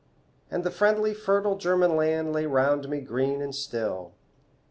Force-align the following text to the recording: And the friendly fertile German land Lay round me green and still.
And 0.49 0.63
the 0.63 0.71
friendly 0.71 1.13
fertile 1.13 1.57
German 1.57 1.95
land 1.95 2.33
Lay 2.33 2.47
round 2.47 2.89
me 2.89 3.01
green 3.01 3.39
and 3.39 3.53
still. 3.53 4.13